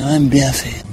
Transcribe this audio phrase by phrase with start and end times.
[0.00, 0.89] cambiase.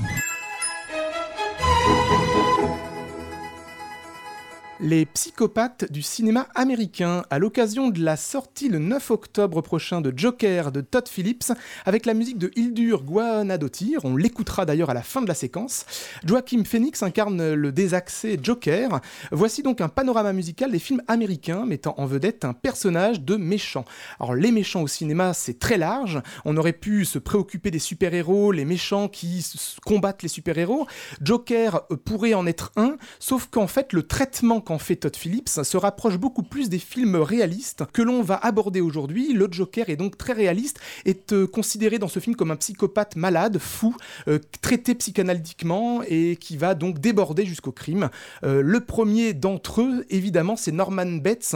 [4.89, 10.13] Les psychopathes du cinéma américain, à l'occasion de la sortie le 9 octobre prochain de
[10.15, 11.51] Joker de Todd Phillips,
[11.83, 15.85] avec la musique de Hildur Guanadotir, on l'écoutera d'ailleurs à la fin de la séquence.
[16.23, 19.01] Joaquin Phoenix incarne le désaxé Joker.
[19.33, 23.83] Voici donc un panorama musical des films américains mettant en vedette un personnage de méchant.
[24.21, 26.21] Alors les méchants au cinéma, c'est très large.
[26.45, 29.45] On aurait pu se préoccuper des super-héros, les méchants qui
[29.85, 30.87] combattent les super-héros.
[31.21, 35.77] Joker pourrait en être un, sauf qu'en fait le traitement qu'en fait Todd Phillips se
[35.77, 39.33] rapproche beaucoup plus des films réalistes que l'on va aborder aujourd'hui.
[39.33, 43.15] Le Joker est donc très réaliste, est euh, considéré dans ce film comme un psychopathe
[43.15, 43.95] malade, fou,
[44.27, 48.09] euh, traité psychanalytiquement et qui va donc déborder jusqu'au crime.
[48.43, 51.55] Euh, le premier d'entre eux, évidemment, c'est Norman Bates,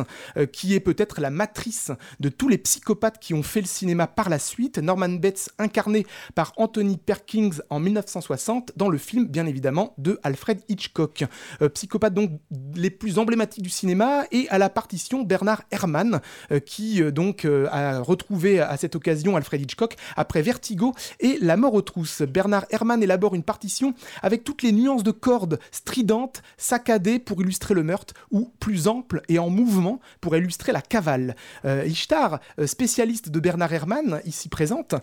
[0.52, 4.30] qui est peut-être la matrice de tous les psychopathes qui ont fait le cinéma par
[4.30, 4.78] la suite.
[4.78, 10.62] Norman Bates incarné par Anthony Perkins en 1960 dans le film, bien évidemment, de Alfred
[10.70, 11.26] Hitchcock.
[11.74, 12.32] psychopathe donc
[12.76, 17.46] les plus emblématique du cinéma, et à la partition Bernard Herrmann, euh, qui euh, donc
[17.46, 22.22] euh, a retrouvé à cette occasion Alfred Hitchcock après Vertigo et La mort aux trousses.
[22.22, 27.74] Bernard Herrmann élabore une partition avec toutes les nuances de cordes stridentes, saccadées pour illustrer
[27.74, 31.36] le meurtre, ou plus ample et en mouvement pour illustrer la cavale.
[31.86, 34.96] Ishtar, spécialiste de Bernard Herrmann, ici présente,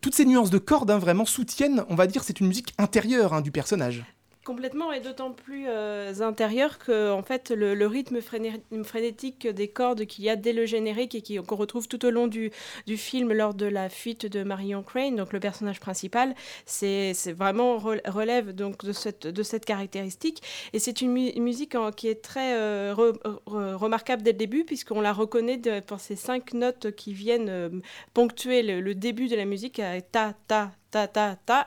[0.00, 3.34] toutes ces nuances de cordes hein, vraiment soutiennent, on va dire, c'est une musique intérieure
[3.34, 4.04] hein, du personnage.
[4.44, 10.22] Complètement, et d'autant plus euh, intérieur que en fait, le, rythme frénétique des cordes qu'il
[10.24, 12.50] y a dès le générique et qu'on retrouve tout au long du,
[12.96, 16.34] film lors de la fuite de Marion Crane, donc le personnage principal,
[16.66, 20.42] c'est vraiment relève donc de cette, caractéristique.
[20.74, 25.60] Et c'est une musique qui est très euh, remarquable dès le début, puisqu'on la reconnaît
[25.86, 27.70] pour ces cinq notes qui viennent euh,
[28.12, 29.80] ponctuer le, le, début de la musique,
[30.12, 30.72] ta, ta,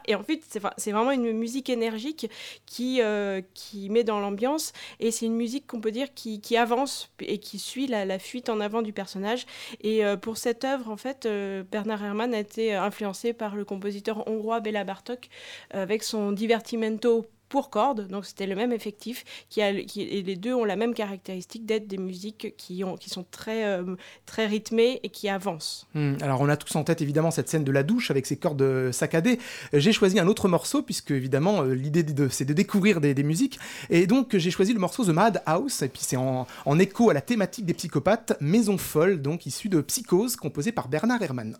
[0.07, 0.41] Et en fait,
[0.77, 2.29] c'est vraiment une musique énergique
[2.65, 4.73] qui, euh, qui met dans l'ambiance.
[4.99, 8.19] Et c'est une musique qu'on peut dire qui, qui, avance et qui suit la, la,
[8.19, 9.45] fuite en avant du personnage.
[9.81, 13.65] Et euh, pour cette œuvre, en fait, euh, Bernard Herrmann a été influencé par le
[13.65, 15.29] compositeur hongrois Béla Bartok
[15.71, 19.23] avec son divertimento pour cordes, donc c'était le même effectif,
[19.55, 23.65] et les deux ont la même caractéristique d'être des musiques qui, ont, qui sont très,
[23.65, 25.87] euh, très rythmées et qui avancent.
[25.93, 28.37] Hmm, alors on a tous en tête évidemment cette scène de la douche avec ses
[28.37, 29.39] cordes euh, saccadées.
[29.73, 33.59] Euh, j'ai choisi un autre morceau, puisque évidemment l'idée c'est de découvrir des, musiques,
[33.89, 37.09] et donc j'ai choisi le morceau The Mad House, et puis c'est en, en, écho
[37.09, 41.57] à la thématique des psychopathes, Maison folle, donc issue de Psychose, composée par Bernard Herrmann.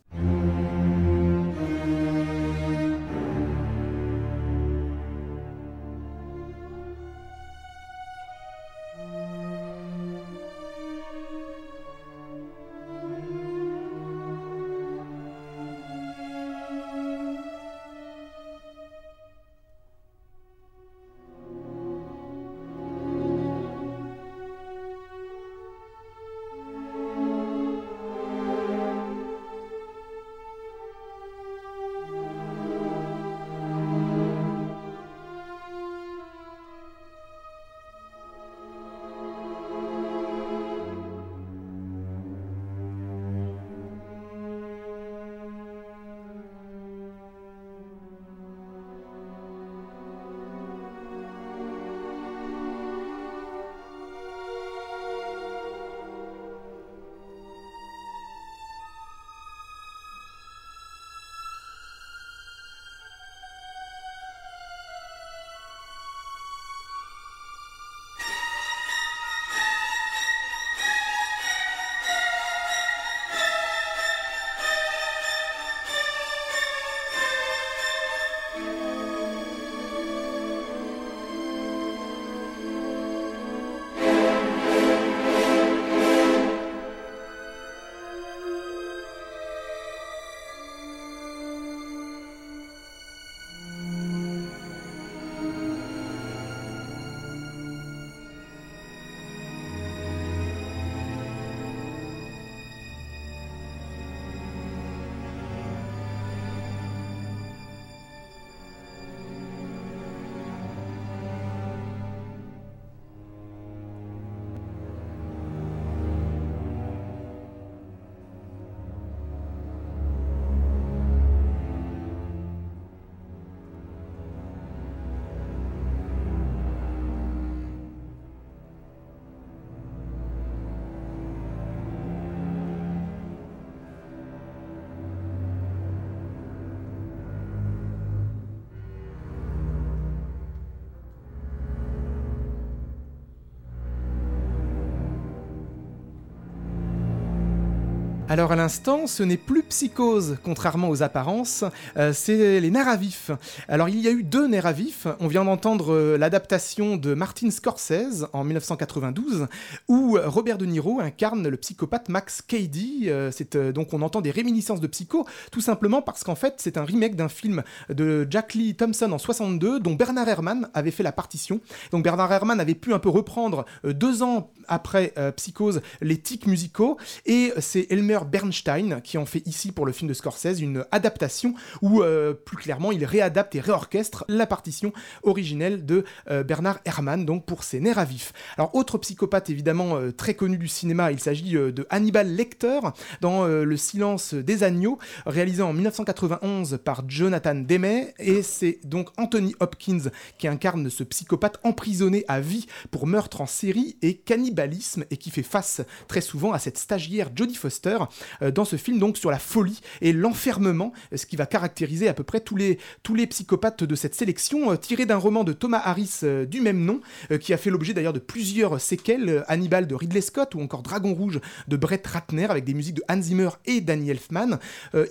[148.29, 151.63] Alors à l'instant, ce n'est plus Psychose, contrairement aux apparences,
[151.95, 153.31] euh, c'est les nerfs à vif.
[153.69, 157.13] Alors il y a eu deux nerfs à vif, on vient d'entendre euh, l'adaptation de
[157.13, 159.47] Martin Scorsese en 1992,
[159.87, 163.31] où Robert De Niro incarne le psychopathe Max Cady, euh,
[163.71, 167.15] donc on entend des réminiscences de Psycho, tout simplement parce qu'en fait c'est un remake
[167.15, 171.61] d'un film de Jack Lee Thompson en 62, dont Bernard Herrmann avait fait la partition.
[171.91, 176.97] Donc Bernard Herrmann avait pu un peu reprendre deux ans après Psychose les tics musicaux,
[177.25, 181.53] et c'est Elmer Bernstein, qui en fait ici pour le film de Scorsese une adaptation
[181.81, 184.93] où, euh, plus clairement, il réadapte et réorchestre la partition
[185.23, 188.33] originelle de euh, Bernard Herrmann, donc pour ses nerfs à vif.
[188.57, 192.79] Alors, autre psychopathe évidemment euh, très connu du cinéma, il s'agit de Hannibal Lecter
[193.21, 197.85] dans Le silence des agneaux, réalisé en 1991 par Jonathan Demme,
[198.19, 203.45] et c'est donc Anthony Hopkins qui incarne ce psychopathe emprisonné à vie pour meurtre en
[203.45, 207.97] série et cannibalisme, et qui fait face très souvent à cette stagiaire Jodie Foster,
[208.41, 212.13] euh, dans ce film donc sur la folie et l'enfermement, ce qui va caractériser à
[212.13, 215.53] peu près tous les, tous les psychopathes de cette sélection, euh, tiré d'un roman de
[215.53, 217.01] Thomas Harris euh, du même nom,
[217.41, 221.13] qui a fait l'objet d'ailleurs de plusieurs séquelles, Hannibal de Ridley Scott ou encore Dragon
[221.13, 224.59] Rouge de Brett Ratner avec des musiques de Hans Zimmer et Danny Elfman.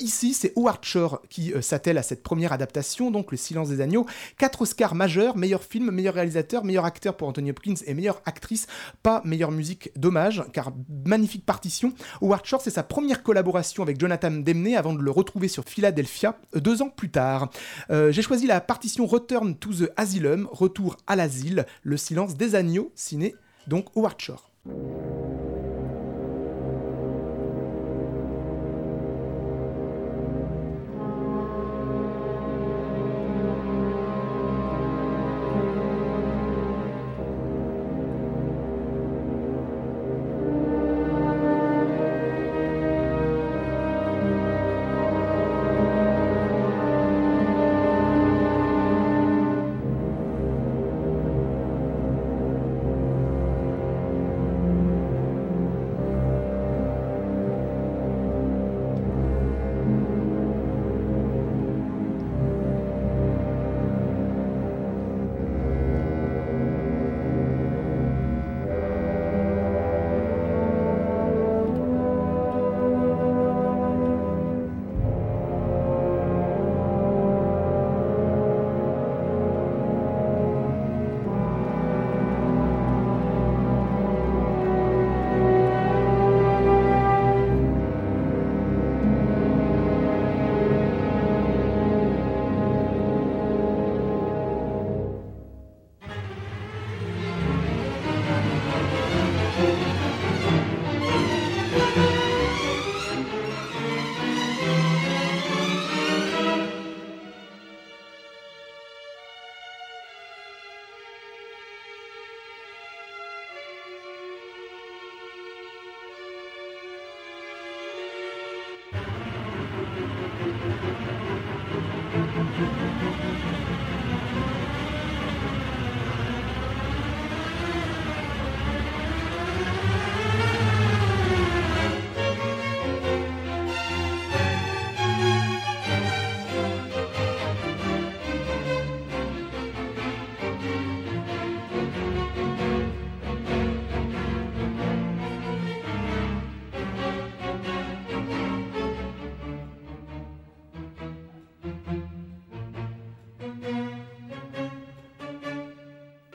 [0.00, 4.06] ici, c'est Howard Shore qui s'attelle à cette première adaptation, donc Le Silence des Agneaux.
[4.38, 8.66] Quatre Oscars majeurs, meilleur film, meilleur réalisateur, meilleur acteur pour Anthony Hopkins et meilleure actrice,
[9.02, 10.72] pas meilleure musique, dommage, car
[11.04, 11.92] magnifique partition.
[12.22, 16.38] Howard Shore, c'est sa première collaboration avec Jonathan Demney avant de le retrouver sur Philadelphia
[16.54, 17.50] euh, deux ans plus tard.
[17.90, 22.54] Euh, j'ai choisi la partition Return to the Asylum, Retour à l'asile, Le silence des
[22.54, 23.34] agneaux, ciné
[23.66, 24.50] donc Howard Shore.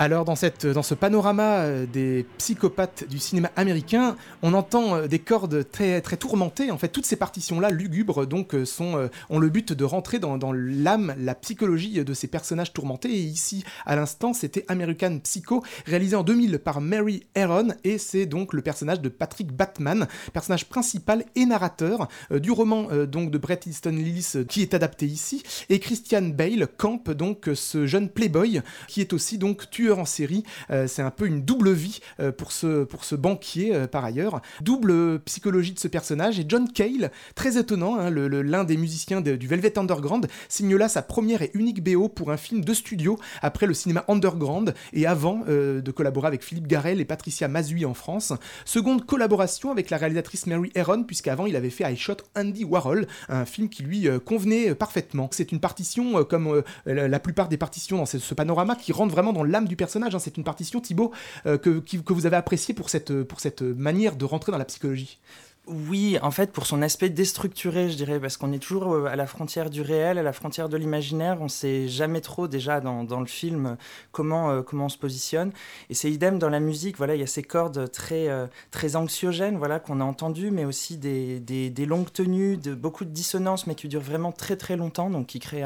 [0.01, 5.07] Alors dans, cette, dans ce panorama euh, des psychopathes du cinéma américain, on entend euh,
[5.07, 6.71] des cordes très, très tourmentées.
[6.71, 10.53] En fait, toutes ces partitions-là, lugubres, donc, euh, sont, ont le but de rentrer dans,
[10.53, 13.11] l'âme, la psychologie de ces personnages tourmentés.
[13.11, 18.25] Et ici, à l'instant, c'était American Psycho, réalisé en 2000 par Mary Aaron, et c'est
[18.25, 23.59] donc le personnage de Patrick Batman, personnage principal et narrateur du roman donc de Bret
[23.67, 29.01] Easton Lillis qui est adapté ici, et Christian Bale campe donc ce jeune playboy qui
[29.01, 30.43] est aussi donc tueur en série.
[30.69, 34.05] Euh, c'est un peu une double vie euh, pour, ce, pour ce banquier euh, par
[34.05, 34.41] ailleurs.
[34.61, 36.39] Double psychologie de ce personnage.
[36.39, 41.01] Et John Cale, très étonnant, hein, l'un des musiciens du Velvet Underground, signe là sa
[41.01, 45.43] première et unique BO pour un film de studio après le cinéma underground et avant
[45.47, 48.33] de collaborer avec Philippe Garel et Patricia Mazui en France.
[48.65, 53.07] Seconde collaboration avec la réalisatrice Mary Aaron, puisqu'avant il avait fait I Shot Andy Warhol,
[53.29, 55.29] un film qui lui convenait parfaitement.
[55.31, 59.33] C'est une partition comme la plupart des partitions dans ce, ce panorama qui rentre vraiment
[59.33, 59.75] dans l'âme du
[60.13, 60.19] Hein.
[60.19, 61.11] C'est une partition, Thibaut,
[61.45, 65.19] euh, que, vous avez apprécié pour cette, pour cette manière de rentrer dans la psychologie.
[65.67, 69.15] Oui, en fait, pour son aspect déstructuré, je dirais, parce qu'on est toujours euh, à
[69.15, 71.37] la frontière du réel, à la frontière de l'imaginaire.
[71.39, 73.77] On ne sait jamais trop déjà dans, le film
[74.11, 75.51] comment, euh, comment on se positionne.
[75.91, 76.97] Et c'est idem dans la musique.
[76.97, 78.47] Voilà, il y a ces cordes très, euh,
[78.95, 83.75] anxiogènes voilà, qu'on a entendues, mais aussi des, longues tenues, de, beaucoup de dissonances, mais
[83.75, 85.63] qui durent vraiment très très longtemps, donc qui créent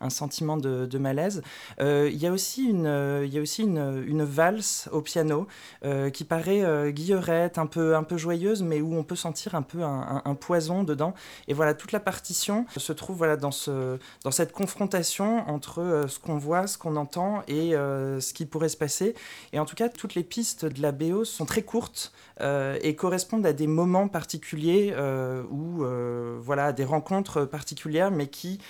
[0.00, 1.42] un, sentiment de, malaise.
[1.80, 5.46] il y a aussi une valse au piano
[6.12, 9.82] qui paraît guillerette, un peu, un peu joyeuse, mais où on peut sentir un peu
[9.82, 11.14] un, poison dedans.
[11.48, 16.08] Et voilà, toute la partition se trouve voilà, dans, ce, dans cette confrontation entre euh,
[16.08, 19.14] ce qu'on voit, ce qu'on entend et euh, ce qui pourrait se passer.
[19.52, 22.96] Et en tout cas, toutes les pistes de la BO sont très courtes euh, et
[22.96, 24.94] correspondent à des moments particuliers
[25.50, 25.84] ou
[26.40, 28.60] voilà, à des rencontres particulières, mais qui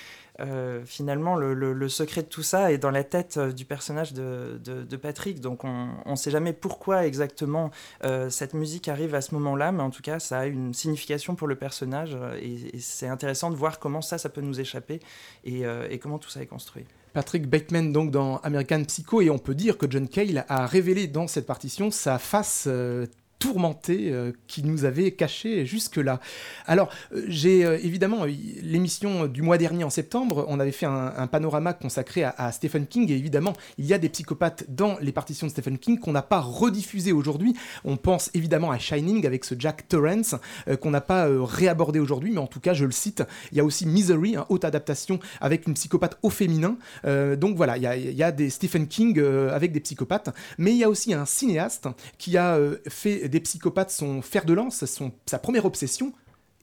[0.40, 4.96] euh, finalement, le, secret de tout ça est dans la tête euh, du personnage de,
[5.00, 5.40] Patrick.
[5.40, 7.70] Donc, on ne sait jamais pourquoi exactement
[8.04, 11.34] euh, cette musique arrive à ce moment-là, mais en tout cas, ça a une signification
[11.34, 12.16] pour le personnage.
[12.40, 15.00] Et, c'est intéressant de voir comment ça, ça peut nous échapper
[15.44, 15.64] et,
[16.00, 16.84] comment tout ça est construit.
[17.12, 21.06] Patrick Bateman donc dans American Psycho et on peut dire que John Cale a révélé
[21.06, 22.68] dans cette partition sa face
[23.44, 26.18] tourmenté euh, qui nous avait caché jusque-là.
[26.66, 31.26] Alors, euh, j'ai euh, évidemment l'émission du mois dernier en septembre, on avait fait un,
[31.26, 35.46] panorama consacré à, Stephen King et évidemment, il y a des psychopathes dans les partitions
[35.46, 37.54] de Stephen King qu'on n'a pas rediffusé aujourd'hui.
[37.84, 40.36] On pense évidemment à Shining avec ce Jack Torrance
[40.80, 43.24] qu'on n'a pas réabordé aujourd'hui, mais en tout cas, je le cite.
[43.52, 46.76] Il y a aussi Misery, hein, haute adaptation avec une psychopathe au féminin.
[47.04, 49.20] donc voilà, il y, a, des Stephen King
[49.50, 52.58] avec des psychopathes, mais il y a aussi un cinéaste qui a
[52.88, 56.12] fait des psychopathes sont fer de lance, sont sa première obsession,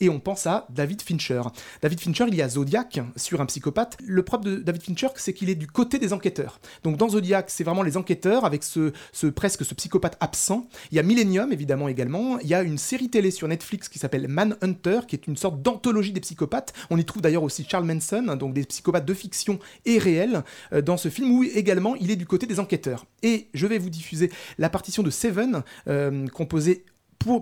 [0.02, 1.42] et on pense à David Fincher.
[1.82, 3.98] David Fincher, il y a Zodiac sur un psychopathe.
[4.04, 6.60] Le propre de David Fincher, c'est qu'il est du côté des enquêteurs.
[6.84, 8.92] Donc dans Zodiac, c'est vraiment les enquêteurs avec ce,
[9.28, 10.68] presque ce psychopathe absent.
[10.92, 12.40] Il y a Millennium évidemment également.
[12.40, 15.62] Il y a une série télé sur Netflix qui s'appelle Manhunter, qui est une sorte
[15.62, 16.74] d'anthologie des psychopathes.
[16.90, 20.44] On y trouve d'ailleurs aussi Charles Manson, donc des psychopathes de fiction et réels
[20.74, 23.06] euh, dans ce film où également il est du côté des enquêteurs.
[23.22, 26.86] Et je vais vous diffuser la partition de Seven, euh, composée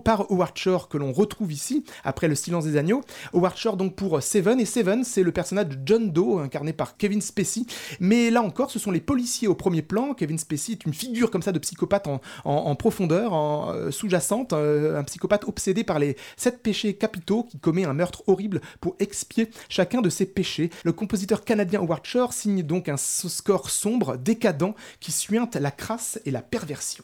[0.04, 3.02] par Howard Shore que l'on retrouve ici, après Le silence des agneaux.
[3.34, 7.22] Howard Shore donc pour Seven, et Seven c'est le personnage John Doe, incarné par Kevin
[7.22, 7.62] Spacey.
[8.00, 10.14] Mais là encore, ce sont les policiers au premier plan.
[10.14, 12.08] Kevin Spacey est une figure comme ça de psychopathe
[12.44, 17.60] en, profondeur, en euh, sous-jacente, euh, un psychopathe obsédé par les sept péchés capitaux qui
[17.60, 20.70] commet un meurtre horrible pour expier chacun de ses péchés.
[20.84, 26.20] Le compositeur canadien Howard Shore signe donc un score sombre, décadent, qui suinte la crasse
[26.26, 27.04] et la perversion.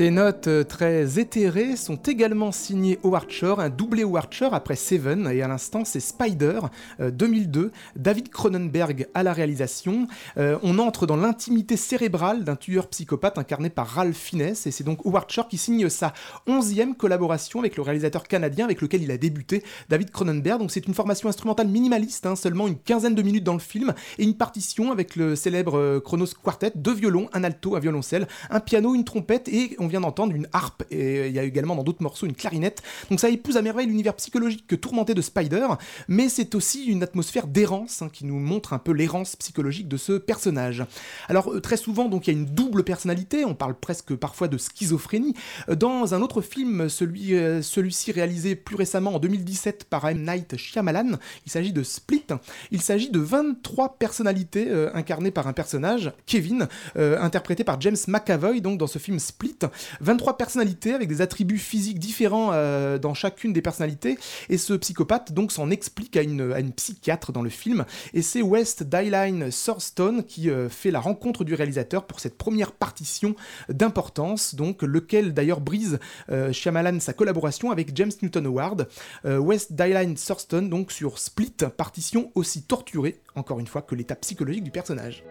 [0.00, 4.74] Ces notes euh, très éthérées sont également signées Howard Shore, un doublé Howard Shore après
[4.74, 6.58] Seven, et à l'instant c'est Spider
[6.98, 10.08] 2002, euh, David Cronenberg à la réalisation.
[10.38, 14.84] Euh, on entre dans l'intimité cérébrale d'un tueur psychopathe incarné par Ralph Fiennes, et c'est
[14.84, 16.14] donc Howard Shore qui signe sa
[16.46, 20.60] onzième collaboration avec le réalisateur canadien avec lequel il a débuté, David Cronenberg.
[20.60, 23.92] Donc c'est une formation instrumentale minimaliste, hein, seulement une quinzaine de minutes dans le film,
[24.16, 28.60] et une partition avec le célèbre Chronos Quartet, deux violons, un alto, un violoncelle, un
[28.60, 31.84] piano, une trompette et on vient d'entendre une harpe, et il y a également dans
[31.84, 32.82] d'autres morceaux une clarinette.
[33.10, 35.66] Donc ça épouse à merveille l'univers psychologique que tourmenté de Spider,
[36.08, 39.96] mais c'est aussi une atmosphère d'errance hein, qui nous montre un peu l'errance psychologique de
[39.96, 40.84] ce personnage.
[41.28, 44.48] Alors euh, très souvent, donc il y a une double personnalité, on parle presque parfois
[44.48, 45.34] de schizophrénie.
[45.68, 50.24] Dans un autre film, celui, euh, celui-ci réalisé plus récemment en 2017 par M.
[50.24, 52.26] Night Shyamalan, il s'agit de Split.
[52.70, 58.60] Il s'agit de 23 personnalités euh, incarnées par un personnage, Kevin, interprété par James McAvoy,
[58.60, 59.58] donc dans ce film Split.
[60.00, 64.18] 23 personnalités avec des attributs physiques différents euh, dans chacune des personnalités.
[64.48, 67.84] Et ce psychopathe donc s'en explique à une, psychiatre dans le film.
[68.14, 72.72] Et c'est West Dyline Thurston qui euh, fait la rencontre du réalisateur pour cette première
[72.72, 73.34] partition
[73.68, 75.98] d'importance, donc lequel d'ailleurs brise
[76.30, 78.88] euh, Shyamalan sa collaboration avec James Newton Howard.
[79.24, 84.64] West Dyline Thurston donc sur Split, partition aussi torturée, encore une fois, que l'état psychologique
[84.64, 85.24] du personnage.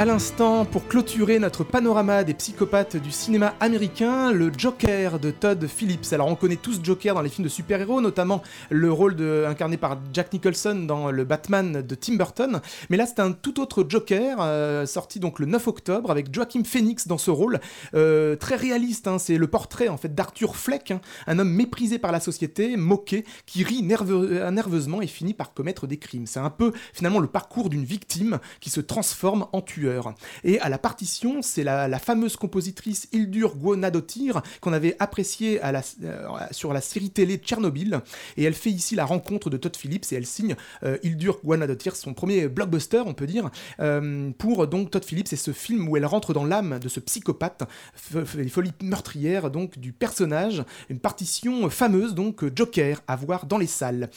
[0.00, 5.66] À l'instant, pour clôturer notre panorama des psychopathes du cinéma américain, le Joker de Todd
[5.66, 6.14] Phillips.
[6.14, 9.14] Alors on connaît tous Joker dans les films de super-héros, notamment le rôle
[9.46, 12.62] incarné par Jack Nicholson dans le Batman de Tim Burton.
[12.88, 16.64] Mais là c'est un tout autre Joker, euh, sorti donc le 9 octobre avec Joaquin
[16.64, 17.60] Phoenix dans ce rôle.
[17.92, 19.18] Euh, très réaliste, hein.
[19.18, 21.02] c'est le portrait en fait d'Arthur Fleck, hein.
[21.26, 25.86] un homme méprisé par la société, moqué, qui rit euh, nerveusement et finit par commettre
[25.86, 26.26] des crimes.
[26.26, 29.89] C'est un peu finalement le parcours d'une victime qui se transforme en tueur.
[30.44, 35.80] Et à la partition, c'est la, fameuse compositrice Hildur Guðnadóttir qu'on avait appréciée euh,
[36.50, 38.00] sur la série télé Tchernobyl.
[38.36, 41.40] Et elle fait ici la rencontre de Todd Phillips et elle signe euh, Hildur
[41.94, 43.50] son premier blockbuster, on peut dire,
[43.80, 47.00] euh, pour donc Todd Phillips et ce film où elle rentre dans l'âme de ce
[47.00, 47.64] psychopathe,
[48.36, 53.66] les folies meurtrières donc du personnage, une partition fameuse donc Joker à voir dans les
[53.66, 54.08] salles.